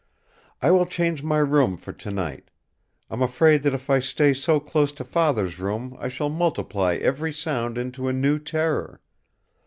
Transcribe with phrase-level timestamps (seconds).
[0.63, 2.49] I will change my room for tonight.
[3.11, 7.31] I'm afraid that if I stay so close to Father's room I shall multiply every
[7.31, 8.99] sound into a new terror.